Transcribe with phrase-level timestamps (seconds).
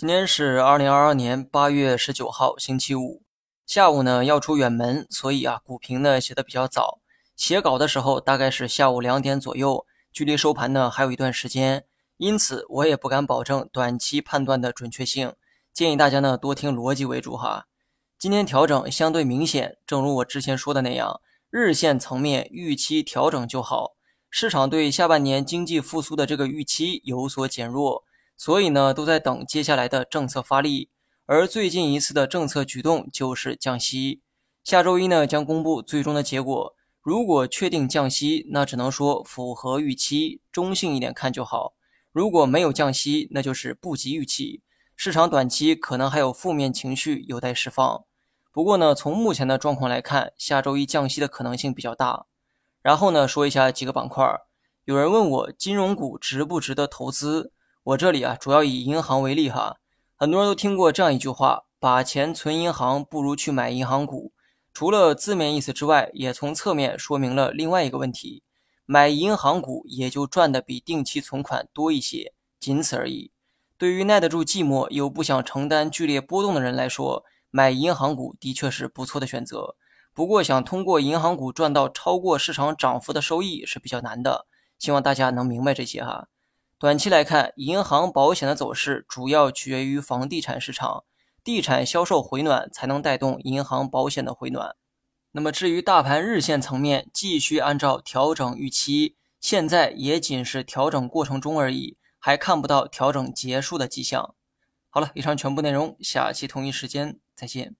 [0.00, 3.22] 今天是二零二二年八月十九号，星期五，
[3.66, 7.02] 下午呢要出远门，所以啊，股评呢写的比较早。
[7.36, 11.84] 写稿的时候大概是下午两点左右，距离收盘呢还有一段时间，
[12.16, 15.34] 因此我也不敢保证短期判断的准确性，
[15.74, 17.66] 建议大家呢多听逻辑为主哈。
[18.18, 21.20] 今天调整相对明显，正如我之前说的那样，
[21.50, 23.96] 日线层面预期调整就好，
[24.30, 28.04] 市场对下半年经济复苏的这个预期有所减弱。
[28.40, 30.88] 所以呢，都在等接下来的政策发力，
[31.26, 34.22] 而最近一次的政策举动就是降息。
[34.64, 36.74] 下周一呢，将公布最终的结果。
[37.02, 41.74] 如果确定降息，那只能说符合预期，中性一点看就好；
[42.12, 44.62] 如果没有降息，那就是不及预期。
[44.96, 48.06] 市场短期可能还有负面情绪有待释放。
[48.50, 52.24] 不过呢，从目前的状况来看，下周一降息的可能性比较大。
[52.80, 54.26] 然后呢，说一下几个板块。
[54.86, 57.52] 有人问我，金融股值不值得投资？
[57.90, 59.78] 我这里啊，主要以银行为例哈。
[60.14, 64.32] 很多人都听过这样一句话：把钱存银行不如去买银行股。
[64.72, 68.44] 除了字面意思之外，也从侧面说明了另外一个问题：
[68.86, 73.32] 买银行股也就赚的比定期存款多一些，仅此而已。
[73.76, 79.74] 对于耐得住寂寞又不想承担剧烈波动的人来说，买银行股的确是不错的选择。
[80.14, 84.46] 不过，想通过银行股赚到超过市场涨幅的收益是比较难的。
[84.78, 86.28] 希望大家能明白这些哈。
[86.80, 91.04] 短期来看，银行保险的走势主要取决于房地产市场，
[91.44, 94.74] 地产销售回暖才能带动银行保险的回暖。
[95.32, 104.34] 那么至于大盘日线层面，继续按照调整预期，现在也仅是调整过程中而已，还看不到调整结束的迹象。
[104.88, 107.76] 好了，以上全部内容，下期同一时间再见。